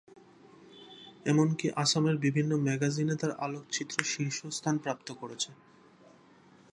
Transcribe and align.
এমনকি 1.25 1.67
অসমের 1.75 2.15
বিভিন্ন 2.17 2.51
ম্যাগাজিনে 2.57 3.15
তার 3.15 3.31
আলোকচিত্র 3.37 3.95
শীর্ষস্থান 4.03 4.75
প্রাপ্ত 4.77 5.07
করেছে। 5.11 5.49